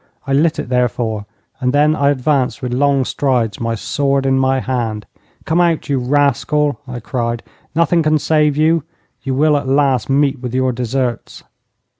I 0.25 0.33
lit 0.33 0.57
it, 0.57 0.69
therefore, 0.69 1.27
and 1.59 1.73
then 1.73 1.95
I 1.95 2.09
advanced 2.09 2.63
with 2.63 2.73
long 2.73 3.05
strides, 3.05 3.59
my 3.61 3.75
sword 3.75 4.25
in 4.25 4.35
my 4.35 4.59
hand. 4.59 5.05
'Come 5.45 5.61
out, 5.61 5.89
you 5.89 5.99
rascal!' 5.99 6.79
I 6.87 6.99
cried. 6.99 7.43
'Nothing 7.75 8.01
can 8.01 8.17
save 8.17 8.57
you. 8.57 8.83
You 9.21 9.35
will 9.35 9.55
at 9.55 9.67
last 9.67 10.09
meet 10.09 10.39
with 10.39 10.55
your 10.55 10.71
deserts.' 10.71 11.43